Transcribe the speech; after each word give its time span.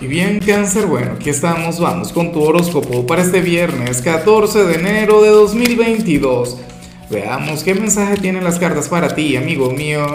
Y 0.00 0.06
bien, 0.06 0.40
cáncer, 0.40 0.86
bueno, 0.86 1.12
aquí 1.12 1.28
estamos, 1.28 1.78
vamos 1.78 2.10
con 2.10 2.32
tu 2.32 2.40
horóscopo 2.42 3.06
para 3.06 3.20
este 3.20 3.42
viernes 3.42 4.00
14 4.00 4.64
de 4.64 4.74
enero 4.76 5.20
de 5.20 5.28
2022. 5.28 6.56
Veamos 7.10 7.62
qué 7.62 7.74
mensaje 7.74 8.16
tienen 8.16 8.42
las 8.42 8.58
cartas 8.58 8.88
para 8.88 9.14
ti, 9.14 9.36
amigo 9.36 9.70
mío. 9.70 10.06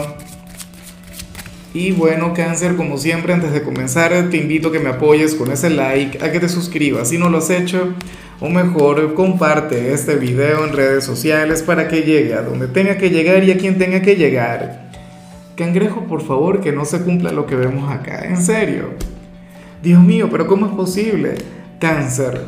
Y 1.72 1.92
bueno, 1.92 2.34
cáncer, 2.34 2.76
como 2.76 2.98
siempre, 2.98 3.32
antes 3.32 3.52
de 3.52 3.62
comenzar, 3.62 4.30
te 4.32 4.38
invito 4.38 4.70
a 4.70 4.72
que 4.72 4.80
me 4.80 4.90
apoyes 4.90 5.36
con 5.36 5.52
ese 5.52 5.70
like, 5.70 6.18
a 6.26 6.32
que 6.32 6.40
te 6.40 6.50
suscribas 6.50 7.10
si 7.10 7.20
no 7.20 7.30
lo 7.30 7.38
has 7.38 7.52
hecho, 7.52 7.94
o 8.40 8.50
mejor, 8.50 9.14
comparte 9.14 9.94
este 9.94 10.16
video 10.16 10.66
en 10.66 10.74
redes 10.74 11.04
sociales 11.04 11.62
para 11.62 11.88
que 11.88 12.02
llegue 12.02 12.34
a 12.34 12.42
donde 12.42 12.68
tenga 12.68 12.98
que 12.98 13.12
llegar 13.12 13.44
y 13.44 13.52
a 13.52 13.58
quien 13.60 13.78
tenga 13.78 14.02
que 14.02 14.16
llegar. 14.16 14.90
Cangrejo, 15.56 16.06
por 16.06 16.26
favor, 16.26 16.60
que 16.60 16.72
no 16.72 16.86
se 16.86 17.02
cumpla 17.02 17.32
lo 17.32 17.46
que 17.46 17.56
vemos 17.56 17.92
acá, 17.92 18.26
en 18.26 18.42
serio. 18.42 19.15
Dios 19.86 20.02
mío, 20.02 20.30
pero 20.32 20.48
¿cómo 20.48 20.66
es 20.66 20.72
posible? 20.72 21.36
Cáncer. 21.80 22.42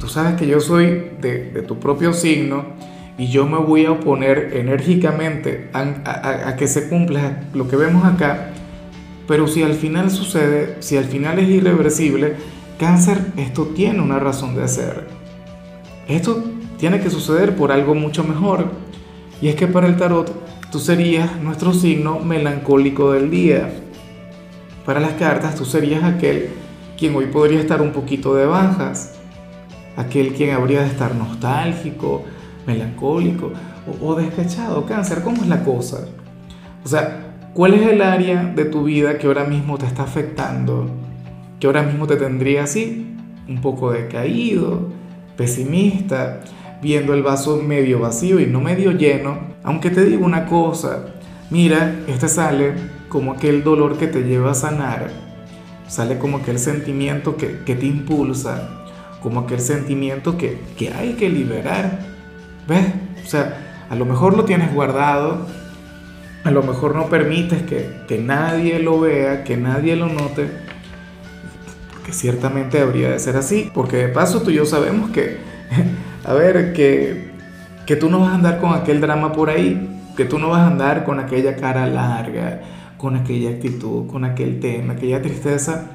Tú 0.00 0.08
sabes 0.08 0.34
que 0.34 0.48
yo 0.48 0.58
soy 0.58 1.12
de, 1.20 1.62
tu 1.62 1.78
propio 1.78 2.12
signo 2.12 2.64
y 3.16 3.28
yo 3.28 3.46
me 3.46 3.58
voy 3.58 3.84
a 3.84 3.92
oponer 3.92 4.50
enérgicamente 4.54 5.70
a, 5.72 6.56
que 6.56 6.66
se 6.66 6.88
cumpla 6.88 7.44
lo 7.54 7.68
que 7.68 7.76
vemos 7.76 8.04
acá. 8.04 8.50
Pero 9.28 9.46
si 9.46 9.62
al 9.62 9.74
final 9.74 10.10
sucede, 10.10 10.78
si 10.80 10.96
al 10.96 11.04
final 11.04 11.38
es 11.38 11.48
irreversible, 11.48 12.34
cáncer, 12.80 13.20
esto 13.36 13.66
tiene 13.66 14.02
una 14.02 14.18
razón 14.18 14.56
de 14.56 14.66
ser. 14.66 15.06
Esto 16.08 16.42
tiene 16.78 16.98
que 16.98 17.10
suceder 17.10 17.54
por 17.54 17.70
algo 17.70 17.94
mucho 17.94 18.24
mejor. 18.24 18.72
Y 19.40 19.46
es 19.46 19.54
que 19.54 19.68
para 19.68 19.86
el 19.86 19.96
tarot 19.96 20.34
tú 20.72 20.80
serías 20.80 21.40
nuestro 21.40 21.72
signo 21.72 22.18
melancólico 22.18 23.12
del 23.12 23.30
día. 23.30 23.70
Para 24.88 25.00
las 25.00 25.12
cartas 25.12 25.54
tú 25.54 25.66
serías 25.66 26.02
aquel 26.02 26.48
quien 26.96 27.14
hoy 27.14 27.26
podría 27.26 27.60
estar 27.60 27.82
un 27.82 27.92
poquito 27.92 28.34
de 28.34 28.46
bajas, 28.46 29.18
aquel 29.98 30.32
quien 30.32 30.54
habría 30.54 30.80
de 30.80 30.86
estar 30.86 31.14
nostálgico, 31.14 32.24
melancólico 32.66 33.52
o, 34.00 34.14
despechado. 34.14 34.86
Cáncer, 34.86 35.20
¿cómo 35.20 35.42
es 35.42 35.48
la 35.50 35.62
cosa? 35.62 36.06
O 36.86 36.88
sea, 36.88 37.34
¿cuál 37.52 37.74
es 37.74 37.86
el 37.86 38.00
área 38.00 38.44
de 38.44 38.64
tu 38.64 38.84
vida 38.84 39.18
que 39.18 39.26
ahora 39.26 39.44
mismo 39.44 39.76
te 39.76 39.84
está 39.84 40.04
afectando? 40.04 40.88
Que 41.60 41.66
ahora 41.66 41.82
mismo 41.82 42.06
te 42.06 42.16
tendría 42.16 42.62
así, 42.62 43.14
un 43.46 43.60
poco 43.60 43.92
decaído, 43.92 44.88
pesimista, 45.36 46.40
viendo 46.80 47.12
el 47.12 47.22
vaso 47.22 47.58
medio 47.58 48.00
vacío 48.00 48.40
y 48.40 48.46
no 48.46 48.62
medio 48.62 48.92
lleno. 48.92 49.38
Aunque 49.64 49.90
te 49.90 50.06
digo 50.06 50.24
una 50.24 50.46
cosa, 50.46 51.08
mira, 51.50 51.94
este 52.06 52.28
sale 52.28 52.74
como 53.08 53.32
aquel 53.32 53.64
dolor 53.64 53.96
que 53.96 54.06
te 54.06 54.22
lleva 54.22 54.52
a 54.52 54.54
sanar, 54.54 55.10
sale 55.88 56.18
como 56.18 56.38
aquel 56.38 56.58
sentimiento 56.58 57.36
que, 57.36 57.48
te 57.48 57.86
impulsa, 57.86 58.68
como 59.22 59.40
aquel 59.40 59.60
sentimiento 59.60 60.36
que, 60.36 60.58
hay 60.94 61.14
que 61.14 61.28
liberar. 61.28 62.00
¿Ves? 62.68 62.86
O 63.24 63.28
sea, 63.28 63.86
a 63.88 63.94
lo 63.94 64.04
mejor 64.04 64.36
lo 64.36 64.44
tienes 64.44 64.72
guardado, 64.74 65.46
a 66.44 66.50
lo 66.50 66.62
mejor 66.62 66.94
no 66.94 67.06
permites 67.06 67.62
que, 67.62 68.02
que 68.06 68.18
nadie 68.18 68.78
lo 68.78 69.00
vea, 69.00 69.42
que 69.44 69.56
nadie 69.56 69.96
lo 69.96 70.06
note, 70.06 70.50
que 72.04 72.12
ciertamente 72.12 72.80
habría 72.80 73.10
de 73.10 73.18
ser 73.18 73.36
así, 73.36 73.70
porque 73.72 73.96
de 73.96 74.08
paso 74.08 74.42
tú 74.42 74.50
y 74.50 74.54
yo 74.54 74.66
sabemos 74.66 75.10
que, 75.10 75.38
a 76.24 76.34
ver, 76.34 76.74
que, 76.74 77.30
que 77.86 77.96
tú 77.96 78.10
no 78.10 78.20
vas 78.20 78.30
a 78.30 78.34
andar 78.34 78.60
con 78.60 78.74
aquel 78.74 79.00
drama 79.00 79.32
por 79.32 79.48
ahí, 79.48 79.97
que 80.18 80.24
tú 80.24 80.40
no 80.40 80.48
vas 80.48 80.62
a 80.62 80.66
andar 80.66 81.04
con 81.04 81.20
aquella 81.20 81.54
cara 81.54 81.86
larga, 81.86 82.60
con 82.96 83.14
aquella 83.14 83.50
actitud, 83.50 84.08
con 84.08 84.24
aquel 84.24 84.58
tema, 84.58 84.94
aquella 84.94 85.22
tristeza, 85.22 85.92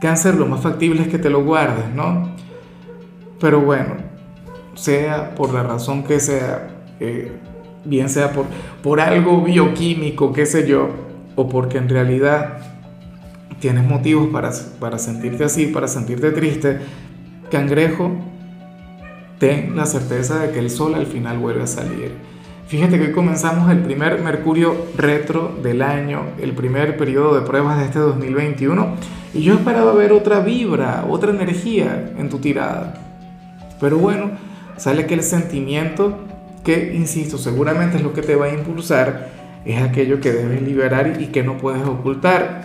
cáncer 0.00 0.36
lo 0.36 0.46
más 0.46 0.60
factible 0.60 1.02
es 1.02 1.08
que 1.08 1.18
te 1.18 1.28
lo 1.28 1.42
guardes, 1.42 1.92
¿no? 1.92 2.28
Pero 3.40 3.62
bueno, 3.62 3.96
sea 4.74 5.34
por 5.34 5.52
la 5.52 5.64
razón 5.64 6.04
que 6.04 6.20
sea, 6.20 6.68
eh, 7.00 7.32
bien 7.84 8.08
sea 8.08 8.30
por, 8.30 8.46
por 8.80 9.00
algo 9.00 9.42
bioquímico, 9.42 10.32
qué 10.32 10.46
sé 10.46 10.68
yo, 10.68 10.90
o 11.34 11.48
porque 11.48 11.78
en 11.78 11.88
realidad 11.88 12.58
tienes 13.58 13.82
motivos 13.82 14.28
para, 14.28 14.52
para 14.78 14.98
sentirte 14.98 15.42
así, 15.42 15.66
para 15.66 15.88
sentirte 15.88 16.30
triste, 16.30 16.78
cangrejo, 17.50 18.12
ten 19.40 19.74
la 19.74 19.84
certeza 19.84 20.38
de 20.38 20.52
que 20.52 20.60
el 20.60 20.70
sol 20.70 20.94
al 20.94 21.06
final 21.06 21.38
vuelve 21.38 21.64
a 21.64 21.66
salir 21.66 22.33
Fíjate 22.66 22.98
que 22.98 23.08
hoy 23.08 23.12
comenzamos 23.12 23.70
el 23.70 23.80
primer 23.80 24.22
Mercurio 24.22 24.86
retro 24.96 25.54
del 25.62 25.82
año, 25.82 26.22
el 26.40 26.52
primer 26.52 26.96
periodo 26.96 27.38
de 27.38 27.46
pruebas 27.46 27.78
de 27.78 27.84
este 27.84 27.98
2021, 27.98 28.94
y 29.34 29.42
yo 29.42 29.54
esperaba 29.54 29.92
ver 29.92 30.12
otra 30.12 30.40
vibra, 30.40 31.04
otra 31.06 31.30
energía 31.30 32.12
en 32.16 32.30
tu 32.30 32.38
tirada. 32.38 32.94
Pero 33.78 33.98
bueno, 33.98 34.30
sale 34.78 35.04
que 35.04 35.12
el 35.12 35.22
sentimiento 35.22 36.20
que, 36.64 36.94
insisto, 36.94 37.36
seguramente 37.36 37.98
es 37.98 38.02
lo 38.02 38.14
que 38.14 38.22
te 38.22 38.34
va 38.34 38.46
a 38.46 38.54
impulsar, 38.54 39.28
es 39.66 39.82
aquello 39.82 40.20
que 40.20 40.32
debes 40.32 40.62
liberar 40.62 41.20
y 41.20 41.26
que 41.26 41.42
no 41.42 41.58
puedes 41.58 41.86
ocultar. 41.86 42.62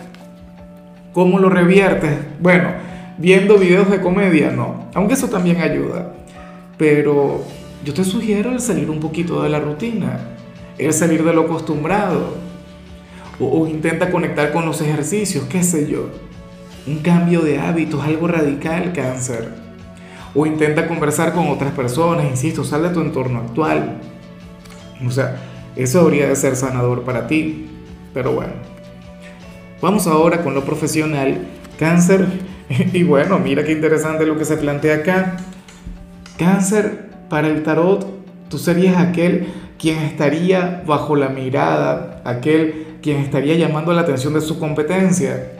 ¿Cómo 1.12 1.38
lo 1.38 1.50
reviertes? 1.50 2.16
Bueno, 2.40 2.70
viendo 3.18 3.58
videos 3.58 3.90
de 3.90 4.00
comedia, 4.00 4.50
no, 4.50 4.86
aunque 4.94 5.12
eso 5.12 5.28
también 5.28 5.60
ayuda. 5.60 6.14
Pero 6.78 7.44
yo 7.84 7.94
te 7.94 8.04
sugiero 8.04 8.52
el 8.52 8.60
salir 8.60 8.90
un 8.90 9.00
poquito 9.00 9.42
de 9.42 9.48
la 9.48 9.60
rutina, 9.60 10.20
el 10.78 10.92
salir 10.92 11.24
de 11.24 11.32
lo 11.32 11.42
acostumbrado, 11.42 12.34
o, 13.38 13.66
intenta 13.66 14.10
conectar 14.10 14.52
con 14.52 14.66
los 14.66 14.82
ejercicios, 14.82 15.44
qué 15.44 15.62
sé 15.62 15.90
yo, 15.90 16.10
un 16.86 16.98
cambio 16.98 17.40
de 17.40 17.58
hábitos, 17.58 18.04
algo 18.04 18.28
radical, 18.28 18.92
cáncer, 18.92 19.48
o 20.34 20.44
intenta 20.44 20.86
conversar 20.86 21.32
con 21.32 21.48
otras 21.48 21.72
personas, 21.72 22.26
insisto, 22.26 22.64
sal 22.64 22.82
de 22.82 22.90
tu 22.90 23.00
entorno 23.00 23.40
actual. 23.40 23.98
O 25.06 25.10
sea, 25.10 25.38
eso 25.74 26.00
habría 26.00 26.28
de 26.28 26.36
ser 26.36 26.54
sanador 26.54 27.02
para 27.02 27.26
ti, 27.26 27.66
pero 28.12 28.32
bueno. 28.32 28.52
Vamos 29.80 30.06
ahora 30.06 30.42
con 30.42 30.54
lo 30.54 30.64
profesional, 30.66 31.46
cáncer, 31.78 32.26
y 32.92 33.02
bueno, 33.04 33.38
mira 33.38 33.64
qué 33.64 33.72
interesante 33.72 34.26
lo 34.26 34.36
que 34.36 34.44
se 34.44 34.58
plantea 34.58 34.96
acá. 34.96 35.38
Cáncer 36.36 37.09
para 37.30 37.48
el 37.48 37.62
tarot, 37.62 38.06
tú 38.50 38.58
serías 38.58 38.98
aquel 38.98 39.46
quien 39.78 40.00
estaría 40.00 40.82
bajo 40.86 41.16
la 41.16 41.30
mirada, 41.30 42.20
aquel 42.24 42.98
quien 43.00 43.18
estaría 43.18 43.54
llamando 43.54 43.94
la 43.94 44.02
atención 44.02 44.34
de 44.34 44.42
su 44.42 44.58
competencia, 44.58 45.52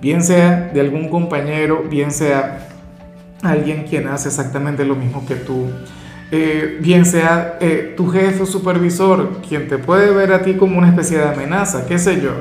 bien 0.00 0.22
sea 0.22 0.70
de 0.72 0.80
algún 0.80 1.10
compañero, 1.10 1.84
bien 1.90 2.10
sea 2.10 2.68
alguien 3.42 3.84
quien 3.84 4.08
hace 4.08 4.28
exactamente 4.28 4.86
lo 4.86 4.94
mismo 4.94 5.26
que 5.26 5.34
tú, 5.34 5.66
eh, 6.30 6.78
bien 6.80 7.04
sea 7.04 7.58
eh, 7.60 7.92
tu 7.96 8.08
jefe 8.08 8.44
o 8.44 8.46
supervisor, 8.46 9.40
quien 9.46 9.68
te 9.68 9.76
puede 9.76 10.10
ver 10.12 10.32
a 10.32 10.42
ti 10.42 10.54
como 10.54 10.78
una 10.78 10.88
especie 10.88 11.18
de 11.18 11.28
amenaza, 11.28 11.86
qué 11.86 11.98
sé 11.98 12.20
yo. 12.20 12.32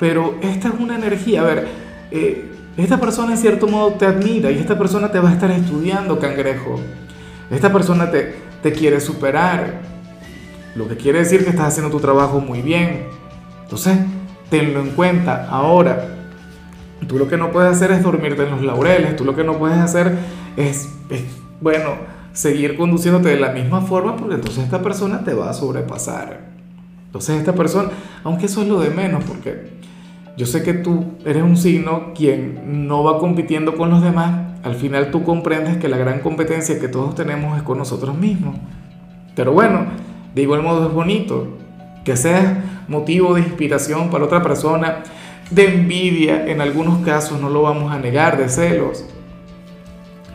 Pero 0.00 0.36
esta 0.40 0.68
es 0.68 0.74
una 0.78 0.96
energía, 0.96 1.42
a 1.42 1.44
ver, 1.44 1.68
eh, 2.10 2.50
esta 2.76 2.98
persona 2.98 3.32
en 3.32 3.38
cierto 3.38 3.68
modo 3.68 3.92
te 3.94 4.06
admira 4.06 4.50
y 4.50 4.58
esta 4.58 4.76
persona 4.78 5.12
te 5.12 5.18
va 5.20 5.30
a 5.30 5.32
estar 5.32 5.50
estudiando, 5.50 6.18
cangrejo. 6.18 6.80
Esta 7.54 7.72
persona 7.72 8.10
te, 8.10 8.34
te 8.62 8.72
quiere 8.72 9.00
superar, 9.00 9.80
lo 10.74 10.88
que 10.88 10.96
quiere 10.96 11.20
decir 11.20 11.44
que 11.44 11.50
estás 11.50 11.68
haciendo 11.68 11.90
tu 11.90 12.00
trabajo 12.00 12.40
muy 12.40 12.62
bien. 12.62 13.04
Entonces, 13.62 13.96
tenlo 14.50 14.80
en 14.80 14.90
cuenta. 14.90 15.46
Ahora, 15.48 16.08
tú 17.06 17.18
lo 17.18 17.28
que 17.28 17.36
no 17.36 17.50
puedes 17.52 17.70
hacer 17.70 17.92
es 17.92 18.02
dormirte 18.02 18.42
en 18.42 18.50
los 18.50 18.62
laureles, 18.62 19.16
tú 19.16 19.24
lo 19.24 19.34
que 19.36 19.44
no 19.44 19.58
puedes 19.58 19.78
hacer 19.78 20.16
es, 20.56 20.88
bueno, 21.60 21.90
seguir 22.32 22.76
conduciéndote 22.76 23.28
de 23.28 23.38
la 23.38 23.50
misma 23.50 23.80
forma 23.80 24.16
porque 24.16 24.34
entonces 24.34 24.64
esta 24.64 24.82
persona 24.82 25.22
te 25.22 25.34
va 25.34 25.50
a 25.50 25.54
sobrepasar. 25.54 26.52
Entonces 27.06 27.38
esta 27.38 27.54
persona, 27.54 27.90
aunque 28.24 28.46
eso 28.46 28.62
es 28.62 28.68
lo 28.68 28.80
de 28.80 28.90
menos, 28.90 29.22
porque 29.24 29.68
yo 30.36 30.46
sé 30.46 30.64
que 30.64 30.74
tú 30.74 31.12
eres 31.24 31.44
un 31.44 31.56
signo 31.56 32.12
quien 32.14 32.88
no 32.88 33.04
va 33.04 33.18
compitiendo 33.20 33.76
con 33.76 33.90
los 33.90 34.02
demás, 34.02 34.53
al 34.64 34.74
final 34.74 35.10
tú 35.10 35.22
comprendes 35.22 35.76
que 35.76 35.88
la 35.88 35.98
gran 35.98 36.20
competencia 36.20 36.80
que 36.80 36.88
todos 36.88 37.14
tenemos 37.14 37.56
es 37.56 37.62
con 37.62 37.76
nosotros 37.76 38.16
mismos. 38.16 38.56
Pero 39.36 39.52
bueno, 39.52 39.86
de 40.34 40.42
igual 40.42 40.62
modo 40.62 40.88
es 40.88 40.92
bonito 40.92 41.58
que 42.02 42.16
seas 42.16 42.56
motivo 42.88 43.34
de 43.34 43.42
inspiración 43.42 44.10
para 44.10 44.24
otra 44.24 44.42
persona, 44.42 45.02
de 45.50 45.74
envidia, 45.74 46.46
en 46.46 46.62
algunos 46.62 47.04
casos 47.04 47.40
no 47.40 47.50
lo 47.50 47.62
vamos 47.62 47.92
a 47.92 47.98
negar, 47.98 48.38
de 48.38 48.48
celos. 48.48 49.04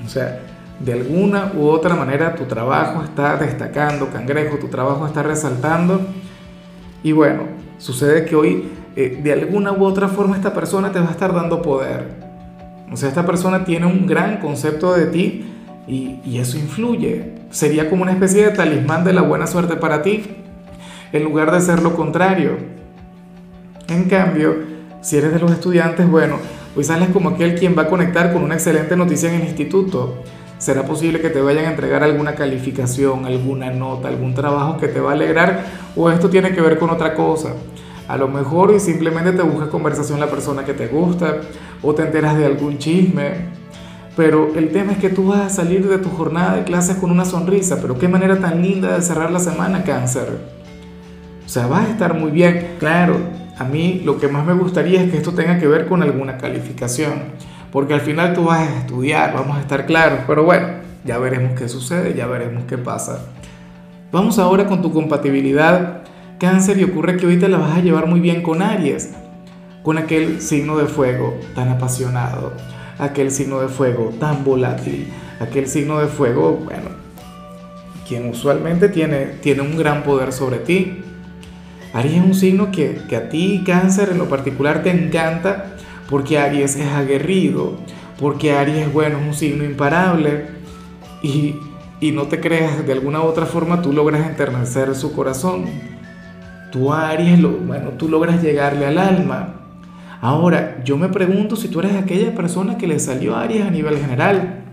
O 0.05 0.07
sea, 0.07 0.41
de 0.79 0.93
alguna 0.93 1.51
u 1.55 1.67
otra 1.67 1.95
manera 1.95 2.35
tu 2.35 2.45
trabajo 2.45 3.03
está 3.03 3.35
destacando, 3.35 4.09
cangrejo, 4.09 4.57
tu 4.57 4.67
trabajo 4.67 5.07
está 5.07 5.23
resaltando. 5.23 6.01
Y 7.01 7.13
bueno, 7.13 7.43
sucede 7.79 8.25
que 8.25 8.35
hoy 8.35 8.69
eh, 8.95 9.19
de 9.23 9.33
alguna 9.33 9.71
u 9.71 9.83
otra 9.83 10.07
forma 10.07 10.35
esta 10.35 10.53
persona 10.53 10.91
te 10.91 10.99
va 10.99 11.07
a 11.07 11.11
estar 11.11 11.33
dando 11.33 11.63
poder. 11.63 12.28
O 12.91 12.97
sea, 12.97 13.09
esta 13.09 13.25
persona 13.25 13.65
tiene 13.65 13.85
un 13.85 14.07
gran 14.07 14.37
concepto 14.37 14.93
de 14.93 15.05
ti 15.07 15.45
y, 15.87 16.37
eso 16.37 16.57
influye. 16.57 17.33
Sería 17.51 17.89
como 17.89 18.03
una 18.03 18.11
especie 18.11 18.45
de 18.45 18.51
talismán 18.51 19.03
de 19.03 19.13
la 19.13 19.21
buena 19.21 19.47
suerte 19.47 19.75
para 19.75 20.01
ti, 20.01 20.23
en 21.11 21.23
lugar 21.23 21.51
de 21.51 21.61
ser 21.61 21.81
lo 21.81 21.95
contrario. 21.95 22.57
En 23.87 24.05
cambio, 24.05 24.55
si 25.01 25.17
eres 25.17 25.33
de 25.33 25.39
los 25.39 25.51
estudiantes, 25.51 26.09
bueno, 26.09 26.37
Hoy 26.75 26.83
sales 26.83 27.09
como 27.09 27.29
aquel 27.29 27.55
quien 27.55 27.75
va 27.75 27.83
a 27.83 27.87
conectar 27.87 28.31
con 28.31 28.43
una 28.43 28.53
excelente 28.53 28.95
noticia 28.95 29.33
en 29.33 29.41
el 29.41 29.47
instituto. 29.47 30.21
¿Será 30.59 30.83
posible 30.83 31.19
que 31.19 31.29
te 31.29 31.41
vayan 31.41 31.65
a 31.65 31.71
entregar 31.71 32.03
alguna 32.03 32.35
calificación, 32.35 33.25
alguna 33.25 33.71
nota, 33.71 34.07
algún 34.07 34.35
trabajo 34.35 34.77
que 34.77 34.87
te 34.87 34.99
va 34.99 35.11
a 35.11 35.13
alegrar? 35.13 35.65
¿O 35.95 36.11
esto 36.11 36.29
tiene 36.29 36.53
que 36.53 36.61
ver 36.61 36.77
con 36.77 36.91
otra 36.91 37.15
cosa? 37.15 37.53
A 38.09 38.17
lo 38.17 38.27
mejor 38.27 38.73
y 38.75 38.79
simplemente 38.81 39.31
te 39.31 39.41
busca 39.41 39.69
conversación 39.69 40.19
la 40.19 40.29
persona 40.29 40.65
que 40.65 40.73
te 40.73 40.87
gusta 40.87 41.37
o 41.81 41.93
te 41.93 42.01
enteras 42.01 42.37
de 42.37 42.45
algún 42.45 42.77
chisme. 42.77 43.59
Pero 44.17 44.53
el 44.55 44.71
tema 44.71 44.91
es 44.91 44.97
que 44.97 45.09
tú 45.09 45.27
vas 45.27 45.39
a 45.39 45.49
salir 45.49 45.87
de 45.87 45.97
tu 45.99 46.09
jornada 46.09 46.57
de 46.57 46.65
clases 46.65 46.97
con 46.97 47.11
una 47.11 47.23
sonrisa. 47.23 47.77
Pero 47.81 47.97
qué 47.97 48.09
manera 48.09 48.37
tan 48.37 48.61
linda 48.61 48.93
de 48.95 49.01
cerrar 49.01 49.31
la 49.31 49.39
semana, 49.39 49.83
cáncer. 49.83 50.27
O 51.45 51.47
sea, 51.47 51.67
vas 51.67 51.87
a 51.87 51.91
estar 51.91 52.15
muy 52.15 52.31
bien. 52.31 52.75
Claro, 52.79 53.15
a 53.57 53.63
mí 53.63 54.01
lo 54.03 54.19
que 54.19 54.27
más 54.27 54.45
me 54.45 54.53
gustaría 54.53 55.01
es 55.01 55.09
que 55.09 55.17
esto 55.17 55.31
tenga 55.31 55.57
que 55.57 55.67
ver 55.67 55.87
con 55.87 56.03
alguna 56.03 56.37
calificación 56.37 57.37
porque 57.71 57.93
al 57.93 58.01
final 58.01 58.33
tú 58.33 58.45
vas 58.45 58.67
a 58.67 58.77
estudiar, 58.79 59.33
vamos 59.33 59.57
a 59.57 59.61
estar 59.61 59.85
claros, 59.85 60.19
pero 60.25 60.43
bueno, 60.43 60.67
ya 61.05 61.17
veremos 61.17 61.57
qué 61.57 61.69
sucede, 61.69 62.15
ya 62.15 62.25
veremos 62.25 62.63
qué 62.67 62.77
pasa. 62.77 63.27
Vamos 64.11 64.39
ahora 64.39 64.65
con 64.65 64.81
tu 64.81 64.91
compatibilidad 64.91 66.01
cáncer 66.39 66.79
y 66.79 66.85
ocurre 66.85 67.17
que 67.17 67.27
te 67.37 67.49
la 67.49 67.57
vas 67.57 67.77
a 67.77 67.81
llevar 67.81 68.07
muy 68.07 68.21
bien 68.21 68.41
con 68.41 68.61
Aries, 68.61 69.11
con 69.83 69.97
aquel 69.97 70.41
signo 70.41 70.77
de 70.77 70.85
fuego 70.85 71.37
tan 71.53 71.67
apasionado, 71.67 72.53
aquel 72.97 73.29
signo 73.29 73.59
de 73.59 73.67
fuego 73.67 74.13
tan 74.19 74.43
volátil, 74.45 75.07
aquel 75.39 75.67
signo 75.67 75.99
de 75.99 76.07
fuego, 76.07 76.61
bueno, 76.63 76.89
quien 78.07 78.29
usualmente 78.29 78.87
tiene, 78.87 79.25
tiene 79.41 79.61
un 79.61 79.77
gran 79.77 80.03
poder 80.03 80.31
sobre 80.31 80.59
ti. 80.59 81.01
Aries 81.93 82.15
es 82.15 82.23
un 82.23 82.33
signo 82.33 82.71
que, 82.71 83.01
que 83.09 83.17
a 83.17 83.29
ti, 83.29 83.63
cáncer, 83.65 84.09
en 84.09 84.17
lo 84.17 84.29
particular 84.29 84.81
te 84.81 84.91
encanta 84.91 85.75
porque 86.09 86.39
Aries 86.39 86.77
es 86.77 86.87
aguerrido, 86.87 87.77
porque 88.17 88.53
Aries, 88.53 88.91
bueno, 88.91 89.19
es 89.19 89.27
un 89.27 89.33
signo 89.33 89.65
imparable 89.65 90.45
y, 91.21 91.55
y 91.99 92.11
no 92.11 92.23
te 92.23 92.39
creas, 92.39 92.85
de 92.85 92.93
alguna 92.93 93.19
u 93.21 93.23
otra 93.23 93.45
forma 93.45 93.81
tú 93.81 93.91
logras 93.91 94.25
enternecer 94.25 94.95
su 94.95 95.11
corazón. 95.11 95.65
Tú 96.71 96.93
Aries, 96.93 97.41
bueno, 97.41 97.89
tú 97.97 98.07
logras 98.07 98.41
llegarle 98.43 98.85
al 98.85 98.97
alma. 98.97 99.55
Ahora, 100.21 100.81
yo 100.83 100.97
me 100.97 101.09
pregunto 101.09 101.55
si 101.55 101.67
tú 101.67 101.79
eres 101.79 101.95
aquella 101.95 102.35
persona 102.35 102.77
que 102.77 102.87
le 102.87 102.99
salió 102.99 103.35
Aries 103.35 103.65
a 103.65 103.71
nivel 103.71 103.97
general. 103.97 104.63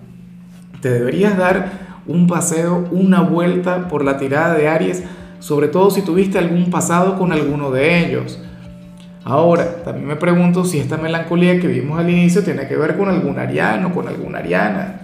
Te 0.81 0.91
deberías 0.91 1.37
dar 1.37 2.03
un 2.07 2.27
paseo, 2.27 2.87
una 2.91 3.21
vuelta 3.21 3.89
por 3.89 4.05
la 4.05 4.19
tirada 4.19 4.55
de 4.55 4.69
Aries, 4.69 5.05
sobre 5.39 5.69
todo 5.69 5.91
si 5.91 6.03
tuviste 6.03 6.39
algún 6.39 6.71
pasado 6.71 7.17
con 7.17 7.33
alguno 7.33 7.71
de 7.71 8.07
ellos. 8.07 8.41
Ahora, 9.25 9.83
también 9.85 10.07
me 10.07 10.17
pregunto 10.17 10.65
si 10.65 10.79
esta 10.79 10.97
melancolía 10.97 11.59
que 11.59 11.67
vimos 11.67 11.99
al 11.99 12.09
inicio 12.09 12.45
tiene 12.45 12.69
que 12.69 12.77
ver 12.77 12.97
con 12.97 13.09
algún 13.09 13.39
ariano, 13.39 13.93
con 13.93 14.07
alguna 14.07 14.39
ariana. 14.39 15.01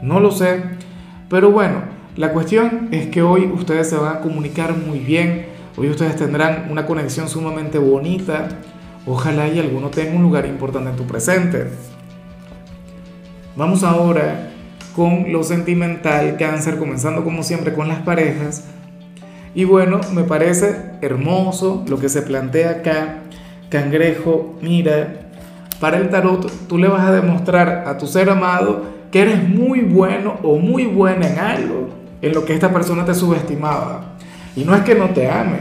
No 0.00 0.20
lo 0.20 0.30
sé. 0.30 0.62
Pero 1.28 1.50
bueno, 1.50 1.82
la 2.16 2.32
cuestión 2.32 2.88
es 2.92 3.08
que 3.08 3.20
hoy 3.20 3.44
ustedes 3.44 3.90
se 3.90 3.96
van 3.96 4.16
a 4.16 4.20
comunicar 4.20 4.74
muy 4.74 5.00
bien. 5.00 5.57
Hoy 5.78 5.90
ustedes 5.90 6.16
tendrán 6.16 6.66
una 6.70 6.86
conexión 6.86 7.28
sumamente 7.28 7.78
bonita. 7.78 8.48
Ojalá 9.06 9.46
y 9.46 9.60
alguno 9.60 9.90
tenga 9.90 10.16
un 10.16 10.22
lugar 10.22 10.44
importante 10.44 10.90
en 10.90 10.96
tu 10.96 11.06
presente. 11.06 11.68
Vamos 13.54 13.84
ahora 13.84 14.50
con 14.96 15.30
lo 15.30 15.44
sentimental, 15.44 16.36
cáncer, 16.36 16.78
comenzando 16.78 17.22
como 17.22 17.44
siempre 17.44 17.74
con 17.74 17.86
las 17.86 18.00
parejas. 18.00 18.64
Y 19.54 19.64
bueno, 19.64 20.00
me 20.12 20.24
parece 20.24 20.92
hermoso 21.00 21.84
lo 21.88 21.98
que 21.98 22.08
se 22.08 22.22
plantea 22.22 22.70
acá 22.70 23.18
Cangrejo, 23.68 24.56
mira, 24.62 25.28
para 25.78 25.98
el 25.98 26.08
tarot 26.08 26.50
tú 26.68 26.78
le 26.78 26.88
vas 26.88 27.02
a 27.02 27.12
demostrar 27.12 27.84
a 27.86 27.98
tu 27.98 28.06
ser 28.06 28.30
amado 28.30 28.84
que 29.12 29.20
eres 29.20 29.46
muy 29.46 29.80
bueno 29.82 30.36
o 30.42 30.56
muy 30.56 30.86
buena 30.86 31.28
en 31.28 31.38
algo, 31.38 31.90
en 32.22 32.32
lo 32.32 32.46
que 32.46 32.54
esta 32.54 32.72
persona 32.72 33.04
te 33.04 33.14
subestimaba. 33.14 34.16
Y 34.56 34.64
no 34.64 34.74
es 34.74 34.82
que 34.82 34.94
no 34.94 35.10
te 35.10 35.30
ame, 35.30 35.58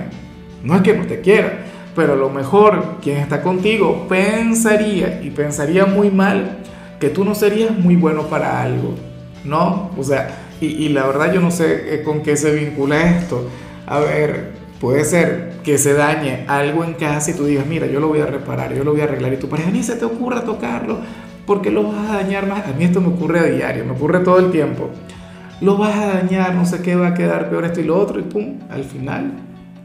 no 0.64 0.76
es 0.76 0.82
que 0.82 0.94
no 0.94 1.06
te 1.06 1.22
quiera, 1.22 1.66
pero 1.96 2.14
a 2.14 2.16
lo 2.16 2.30
mejor 2.30 2.98
quien 3.02 3.18
está 3.18 3.42
contigo 3.42 4.08
pensaría 4.08 5.22
y 5.24 5.30
pensaría 5.30 5.86
muy 5.86 6.10
mal 6.10 6.58
que 7.00 7.10
tú 7.10 7.24
no 7.24 7.36
serías 7.36 7.78
muy 7.78 7.96
bueno 7.96 8.24
para 8.24 8.62
algo, 8.62 8.96
¿no? 9.44 9.92
O 9.98 10.04
sea, 10.04 10.30
y, 10.60 10.66
y 10.66 10.90
la 10.90 11.06
verdad 11.06 11.34
yo 11.34 11.42
no 11.42 11.52
sé 11.52 11.96
eh, 11.96 12.04
con 12.04 12.22
qué 12.22 12.36
se 12.36 12.54
vincula 12.54 13.18
esto. 13.18 13.48
A 13.86 14.00
ver, 14.00 14.58
Puede 14.80 15.06
ser 15.06 15.54
que 15.64 15.80
se 15.80 15.94
dañe 15.94 16.46
algo 16.48 16.84
en 16.84 16.94
casa 16.94 17.32
y 17.32 17.34
tú 17.34 17.46
digas, 17.46 17.66
mira, 17.66 17.88
yo 17.88 18.00
lo 18.00 18.10
voy 18.10 18.20
a 18.20 18.28
reparar, 18.28 18.76
yo 18.76 18.84
lo 18.84 18.92
voy 18.92 19.02
a 19.02 19.06
arreglar 19.06 19.34
y 19.34 19.38
tu 19.38 19.50
pareja 19.50 19.72
ni 19.72 19.82
se 19.82 19.96
te 19.96 20.06
ocurra 20.06 20.44
tocarlo, 20.44 21.00
porque 21.48 21.72
lo 21.72 21.84
vas 21.92 22.12
a 22.12 22.18
dañar 22.18 22.48
más. 22.48 22.68
A 22.68 22.74
mí 22.74 22.84
esto 22.84 23.02
me 23.02 23.08
ocurre 23.08 23.40
a 23.40 23.44
diario, 23.46 23.86
me 23.86 23.94
ocurre 23.94 24.20
todo 24.20 24.38
el 24.38 24.52
tiempo. 24.52 24.92
Lo 25.60 25.78
vas 25.78 25.96
a 25.96 26.08
dañar, 26.08 26.54
no 26.54 26.66
sé 26.66 26.82
qué 26.82 26.96
va 26.96 27.08
a 27.08 27.14
quedar 27.16 27.50
peor 27.50 27.66
esto 27.66 27.82
y 27.82 27.84
lo 27.84 27.98
otro 27.98 28.20
y 28.20 28.24
pum, 28.24 28.60
al 28.70 28.84
final, 28.84 29.32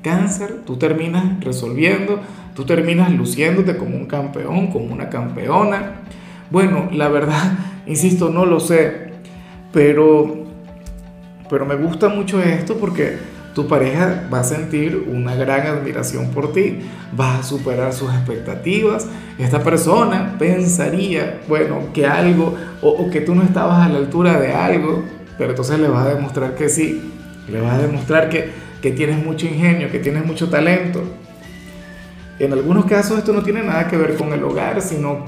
cáncer, 0.02 0.60
tú 0.66 0.76
terminas 0.76 1.42
resolviendo, 1.42 2.20
tú 2.54 2.64
terminas 2.64 3.10
luciéndote 3.10 3.78
como 3.78 3.96
un 3.96 4.06
campeón, 4.06 4.66
como 4.66 4.92
una 4.92 5.08
campeona. 5.08 6.02
Bueno, 6.50 6.88
la 6.92 7.08
verdad, 7.08 7.58
insisto, 7.86 8.28
no 8.28 8.44
lo 8.44 8.60
sé, 8.60 9.12
pero, 9.72 10.44
pero 11.48 11.64
me 11.64 11.76
gusta 11.76 12.10
mucho 12.10 12.42
esto 12.42 12.76
porque 12.76 13.16
tu 13.54 13.66
pareja 13.66 14.28
va 14.32 14.40
a 14.40 14.44
sentir 14.44 15.08
una 15.10 15.34
gran 15.34 15.66
admiración 15.66 16.28
por 16.28 16.52
ti, 16.52 16.80
vas 17.16 17.40
a 17.40 17.42
superar 17.42 17.92
sus 17.92 18.10
expectativas. 18.12 19.06
Esta 19.38 19.62
persona 19.62 20.36
pensaría, 20.38 21.40
bueno, 21.48 21.92
que 21.92 22.06
algo, 22.06 22.54
o, 22.80 23.10
que 23.10 23.20
tú 23.20 23.34
no 23.34 23.42
estabas 23.42 23.86
a 23.86 23.88
la 23.88 23.98
altura 23.98 24.38
de 24.40 24.52
algo, 24.52 25.02
pero 25.38 25.50
entonces 25.50 25.78
le 25.78 25.88
vas 25.88 26.06
a 26.06 26.14
demostrar 26.14 26.54
que 26.54 26.68
sí, 26.68 27.12
le 27.48 27.60
vas 27.60 27.74
a 27.74 27.78
demostrar 27.78 28.28
que, 28.28 28.50
que 28.80 28.90
tienes 28.90 29.24
mucho 29.24 29.46
ingenio, 29.46 29.90
que 29.90 29.98
tienes 29.98 30.24
mucho 30.24 30.48
talento. 30.48 31.02
En 32.38 32.52
algunos 32.52 32.86
casos 32.86 33.18
esto 33.18 33.32
no 33.32 33.42
tiene 33.42 33.62
nada 33.62 33.88
que 33.88 33.96
ver 33.96 34.16
con 34.16 34.32
el 34.32 34.42
hogar, 34.42 34.80
sino, 34.80 35.24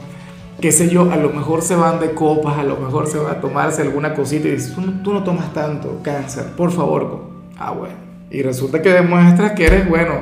qué 0.60 0.72
sé 0.72 0.88
yo, 0.88 1.10
a 1.12 1.16
lo 1.16 1.30
mejor 1.30 1.62
se 1.62 1.76
van 1.76 2.00
de 2.00 2.12
copas, 2.12 2.58
a 2.58 2.64
lo 2.64 2.76
mejor 2.76 3.06
se 3.06 3.18
va 3.18 3.32
a 3.32 3.40
tomarse 3.40 3.82
alguna 3.82 4.14
cosita 4.14 4.48
y 4.48 4.52
dices, 4.52 4.74
tú 4.74 4.80
no, 4.80 5.02
tú 5.02 5.12
no 5.12 5.22
tomas 5.22 5.52
tanto, 5.52 6.00
cáncer, 6.02 6.46
por 6.56 6.72
favor. 6.72 7.32
Ah, 7.58 7.70
bueno 7.70 8.04
y 8.34 8.42
resulta 8.42 8.82
que 8.82 8.90
demuestras 8.90 9.52
que 9.52 9.66
eres, 9.66 9.88
bueno, 9.88 10.14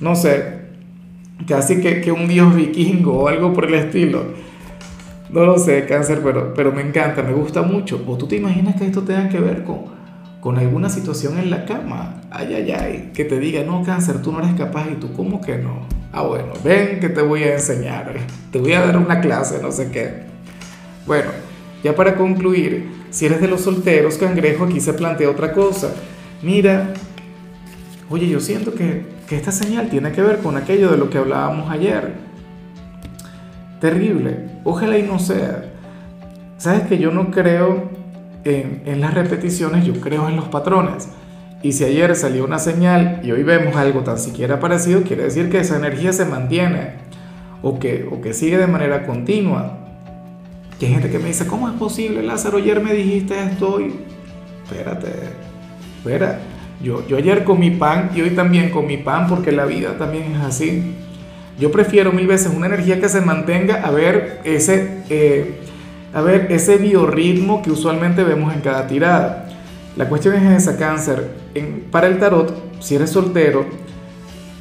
no 0.00 0.14
sé, 0.14 0.60
casi 1.48 1.80
que, 1.80 2.00
que 2.00 2.12
un 2.12 2.28
dios 2.28 2.54
vikingo 2.54 3.24
o 3.24 3.28
algo 3.28 3.52
por 3.52 3.64
el 3.64 3.74
estilo. 3.74 4.22
No 5.32 5.44
lo 5.44 5.58
sé, 5.58 5.86
cáncer, 5.86 6.20
pero, 6.24 6.54
pero 6.54 6.72
me 6.72 6.82
encanta, 6.82 7.22
me 7.22 7.32
gusta 7.32 7.62
mucho. 7.62 8.02
¿O 8.06 8.16
tú 8.16 8.26
te 8.26 8.36
imaginas 8.36 8.76
que 8.76 8.86
esto 8.86 9.02
tenga 9.02 9.28
que 9.28 9.38
ver 9.38 9.62
con, 9.62 9.84
con 10.40 10.58
alguna 10.58 10.88
situación 10.88 11.38
en 11.38 11.50
la 11.50 11.64
cama? 11.64 12.20
Ay, 12.30 12.54
ay, 12.54 12.70
ay, 12.72 13.10
que 13.14 13.24
te 13.24 13.38
diga, 13.38 13.62
no, 13.62 13.82
cáncer, 13.84 14.22
tú 14.22 14.32
no 14.32 14.40
eres 14.40 14.54
capaz 14.54 14.88
y 14.90 14.96
tú, 14.96 15.12
¿cómo 15.12 15.40
que 15.40 15.56
no? 15.56 15.86
Ah, 16.12 16.22
bueno, 16.22 16.52
ven 16.64 16.98
que 16.98 17.08
te 17.08 17.22
voy 17.22 17.44
a 17.44 17.54
enseñar, 17.54 18.16
te 18.50 18.58
voy 18.58 18.72
a 18.72 18.80
dar 18.80 18.96
una 18.96 19.20
clase, 19.20 19.60
no 19.62 19.70
sé 19.70 19.90
qué. 19.92 20.22
Bueno, 21.06 21.30
ya 21.84 21.94
para 21.94 22.16
concluir, 22.16 22.90
si 23.10 23.26
eres 23.26 23.40
de 23.40 23.46
los 23.46 23.60
solteros, 23.60 24.16
cangrejo, 24.16 24.64
aquí 24.64 24.80
se 24.80 24.92
plantea 24.92 25.30
otra 25.30 25.52
cosa. 25.52 25.92
Mira, 26.42 26.92
oye, 28.08 28.28
yo 28.28 28.40
siento 28.40 28.74
que, 28.74 29.20
esta 29.30 29.52
señal 29.52 29.88
tiene 29.88 30.10
que 30.10 30.22
ver 30.22 30.38
con 30.38 30.56
aquello 30.56 30.90
de 30.90 30.96
lo 30.96 31.08
que 31.08 31.18
hablábamos 31.18 31.70
ayer. 31.70 32.14
Terrible, 33.80 34.49
ojalá 34.64 34.98
y 34.98 35.02
no 35.02 35.18
sea. 35.18 35.64
Sabes 36.58 36.82
que 36.82 36.98
yo 36.98 37.10
no 37.10 37.30
creo 37.30 37.88
en, 38.44 39.00
las 39.00 39.14
repeticiones, 39.14 39.84
yo 39.84 39.94
creo 40.00 40.28
en 40.28 40.36
los 40.36 40.46
patrones. 40.46 41.08
Y 41.62 41.72
si 41.72 41.84
ayer 41.84 42.14
salió 42.16 42.44
una 42.44 42.58
señal 42.58 43.20
y 43.22 43.32
hoy 43.32 43.42
vemos 43.42 43.76
algo 43.76 44.00
tan 44.00 44.18
siquiera 44.18 44.60
parecido, 44.60 45.02
quiere 45.02 45.24
decir 45.24 45.50
que 45.50 45.58
esa 45.58 45.76
energía 45.76 46.12
se 46.12 46.24
mantiene 46.24 46.94
o 47.62 47.78
que, 47.78 48.08
o 48.10 48.20
que 48.20 48.32
sigue 48.32 48.58
de 48.58 48.66
manera 48.66 49.06
continua. 49.06 49.78
Que 50.78 50.86
hay 50.86 50.92
gente 50.92 51.10
que 51.10 51.18
me 51.18 51.28
dice, 51.28 51.46
¿cómo 51.46 51.68
es 51.68 51.74
posible, 51.74 52.22
Lázaro? 52.22 52.58
Ayer 52.58 52.82
me 52.82 52.94
dijiste 52.94 53.38
esto 53.38 53.80
y... 53.80 53.94
Espérate, 54.64 55.08
espera. 55.98 56.38
Yo, 56.82 57.06
yo 57.06 57.18
ayer 57.18 57.44
comí 57.44 57.72
pan 57.72 58.10
y 58.14 58.22
hoy 58.22 58.30
también 58.30 58.70
comí 58.70 58.96
pan 58.96 59.26
porque 59.28 59.52
la 59.52 59.66
vida 59.66 59.98
también 59.98 60.32
es 60.34 60.40
así. 60.40 60.94
Yo 61.60 61.70
prefiero 61.70 62.10
mil 62.10 62.26
veces 62.26 62.50
una 62.56 62.66
energía 62.66 63.00
que 63.00 63.08
se 63.10 63.20
mantenga 63.20 63.82
a 63.86 63.90
ver 63.90 64.40
ese, 64.44 65.02
eh, 65.10 65.60
a 66.14 66.22
ver 66.22 66.50
ese 66.50 66.78
biorritmo 66.78 67.60
que 67.60 67.70
usualmente 67.70 68.24
vemos 68.24 68.54
en 68.54 68.62
cada 68.62 68.86
tirada. 68.86 69.46
La 69.94 70.08
cuestión 70.08 70.34
es 70.36 70.62
esa, 70.62 70.78
cáncer. 70.78 71.30
En, 71.54 71.84
para 71.90 72.06
el 72.06 72.18
tarot, 72.18 72.80
si 72.80 72.94
eres 72.94 73.10
soltero, 73.10 73.66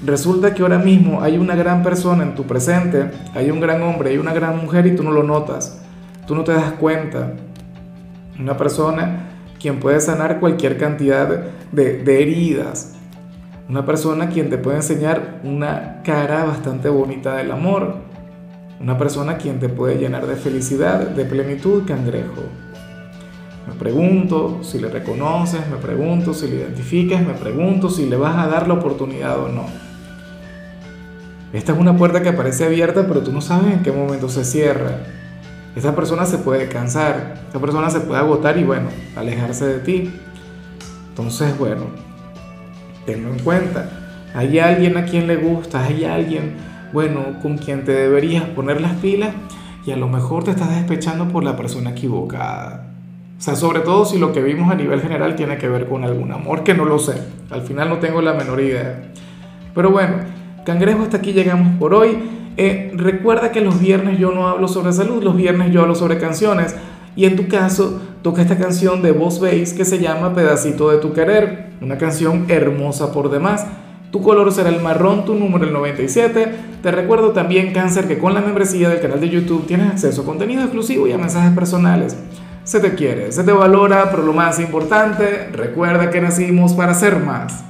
resulta 0.05 0.53
que 0.53 0.61
ahora 0.61 0.77
mismo 0.77 1.21
hay 1.21 1.37
una 1.37 1.55
gran 1.55 1.83
persona 1.83 2.23
en 2.23 2.35
tu 2.35 2.43
presente, 2.43 3.11
hay 3.33 3.49
un 3.49 3.61
gran 3.61 3.81
hombre, 3.81 4.09
hay 4.09 4.17
una 4.17 4.33
gran 4.33 4.57
mujer 4.57 4.85
y 4.85 4.95
tú 4.95 5.01
no 5.01 5.11
lo 5.11 5.23
notas, 5.23 5.81
tú 6.27 6.35
no 6.35 6.43
te 6.43 6.51
das 6.51 6.73
cuenta. 6.73 7.31
Una 8.37 8.57
persona 8.57 9.29
quien 9.57 9.79
puede 9.79 10.01
sanar 10.01 10.41
cualquier 10.41 10.77
cantidad 10.77 11.29
de, 11.71 12.21
heridas. 12.21 12.95
Una 13.69 13.85
persona 13.85 14.29
quien 14.29 14.49
te 14.49 14.57
puede 14.57 14.77
enseñar 14.77 15.41
una 15.43 16.01
cara 16.03 16.43
bastante 16.43 16.89
bonita 16.89 17.35
del 17.35 17.51
amor. 17.51 17.97
una 18.81 18.97
persona 18.97 19.37
quien 19.37 19.59
te 19.59 19.67
puede 19.67 19.97
llenar 19.97 20.25
de 20.25 20.37
felicidad, 20.37 21.09
de 21.09 21.25
plenitud, 21.25 21.83
cangrejo. 21.85 22.43
Me 23.67 23.73
pregunto 23.75 24.59
si 24.63 24.79
le 24.79 24.87
reconoces, 24.87 25.69
me 25.69 25.75
pregunto 25.75 26.33
si 26.33 26.47
le 26.47 26.55
identificas, 26.55 27.21
me 27.21 27.33
pregunto 27.33 27.89
si 27.89 28.09
le 28.09 28.15
vas 28.15 28.37
a 28.37 28.47
dar 28.47 28.69
la 28.69 28.75
oportunidad 28.75 29.37
o 29.37 29.49
no. 29.49 29.65
Esta 31.51 31.73
es 31.73 31.77
una 31.77 31.97
puerta 31.97 32.23
que 32.23 32.31
parece 32.31 32.65
abierta, 32.65 33.05
pero 33.05 33.21
tú 33.21 33.33
no 33.33 33.41
sabes 33.41 33.73
en 33.73 33.83
qué 33.83 33.91
momento 33.91 34.29
se 34.29 34.45
cierra. 34.45 35.03
Esta 35.75 35.93
persona 35.93 36.25
se 36.25 36.37
puede 36.37 36.69
cansar, 36.69 37.35
esta 37.45 37.59
persona 37.59 37.89
se 37.89 37.99
puede 37.99 38.19
agotar 38.19 38.57
y 38.57 38.63
bueno, 38.63 38.87
alejarse 39.15 39.67
de 39.67 39.79
ti. 39.79 40.13
Entonces, 41.09 41.55
bueno, 41.59 42.08
tenlo 43.09 43.33
en 43.33 43.39
cuenta. 43.39 43.89
Hay 44.35 44.59
alguien 44.59 44.95
a 44.97 45.05
quien 45.05 45.25
le 45.25 45.37
gusta, 45.37 45.83
hay 45.83 46.05
alguien, 46.05 46.53
bueno, 46.93 47.39
con 47.41 47.57
quien 47.57 47.83
te 47.83 47.91
deberías 47.91 48.43
poner 48.43 48.81
las 48.81 48.93
pilas 48.97 49.31
y 49.85 49.91
a 49.91 49.97
lo 49.97 50.07
mejor 50.07 50.43
te 50.43 50.51
estás 50.51 50.69
despechando 50.69 51.27
por 51.27 51.43
la 51.43 51.55
persona 51.57 51.91
equivocada. 51.91 52.93
O 53.37 53.41
sea, 53.41 53.55
sobre 53.55 53.79
todo 53.79 54.05
si 54.05 54.19
lo 54.19 54.31
que 54.31 54.41
vimos 54.41 54.71
a 54.71 54.75
nivel 54.75 55.01
general 55.01 55.35
tiene 55.35 55.57
que 55.57 55.67
ver 55.67 55.87
con 55.87 56.03
algún 56.03 56.31
amor, 56.31 56.63
que 56.63 56.75
no 56.75 56.85
lo 56.85 56.99
sé. 56.99 57.13
Al 57.49 57.61
final 57.63 57.89
no 57.89 57.97
tengo 57.97 58.21
la 58.21 58.33
menor 58.33 58.59
idea. 58.61 59.11
Pero 59.73 59.89
bueno, 59.89 60.17
Cangrejo, 60.65 61.03
hasta 61.03 61.17
aquí 61.17 61.33
llegamos 61.33 61.79
por 61.79 61.95
hoy. 61.95 62.19
Eh, 62.57 62.91
recuerda 62.95 63.51
que 63.51 63.61
los 63.61 63.79
viernes 63.79 64.19
yo 64.19 64.31
no 64.31 64.47
hablo 64.47 64.67
sobre 64.67 64.93
salud, 64.93 65.23
los 65.23 65.35
viernes 65.35 65.71
yo 65.71 65.81
hablo 65.81 65.95
sobre 65.95 66.19
canciones. 66.19 66.75
Y 67.15 67.25
en 67.25 67.35
tu 67.35 67.47
caso, 67.47 67.99
toca 68.21 68.41
esta 68.43 68.57
canción 68.57 69.01
de 69.01 69.13
Voz 69.13 69.39
Bass 69.39 69.73
que 69.73 69.85
se 69.85 69.97
llama 69.97 70.35
Pedacito 70.35 70.91
de 70.91 70.97
tu 70.97 71.13
querer. 71.13 71.68
Una 71.81 71.97
canción 71.97 72.45
hermosa 72.49 73.11
por 73.11 73.29
demás. 73.29 73.65
Tu 74.11 74.21
color 74.21 74.51
será 74.51 74.69
el 74.69 74.81
marrón, 74.81 75.23
tu 75.23 75.35
número 75.35 75.65
el 75.65 75.73
97. 75.73 76.51
Te 76.81 76.91
recuerdo 76.91 77.31
también, 77.31 77.73
Cáncer, 77.73 78.07
que 78.07 78.17
con 78.17 78.33
la 78.33 78.41
membresía 78.41 78.89
del 78.89 79.01
canal 79.01 79.21
de 79.21 79.29
YouTube 79.29 79.67
tienes 79.67 79.91
acceso 79.91 80.23
a 80.23 80.25
contenido 80.25 80.61
exclusivo 80.63 81.07
y 81.07 81.11
a 81.11 81.17
mensajes 81.17 81.51
personales. 81.53 82.17
Se 82.63 82.79
te 82.79 82.95
quiere, 82.95 83.31
se 83.31 83.43
te 83.43 83.51
valora, 83.51 84.09
pero 84.11 84.23
lo 84.23 84.33
más 84.33 84.59
importante, 84.59 85.49
recuerda 85.51 86.09
que 86.09 86.21
nacimos 86.21 86.73
para 86.73 86.93
ser 86.93 87.17
más. 87.19 87.63